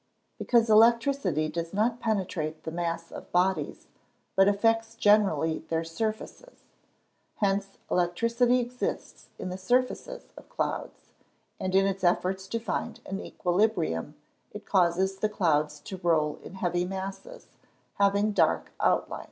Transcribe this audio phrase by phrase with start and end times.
[0.39, 3.85] _Because electricity does not penetrate the masses of bodies,
[4.35, 6.63] but affects generally their surfaces.
[7.35, 11.13] Hence electricity exists in the surfaces of clouds,
[11.59, 14.15] and in its efforts to find an equilibrium
[14.51, 17.49] it causes the clouds to roll in heavy masses,
[17.99, 19.19] having dark outlines.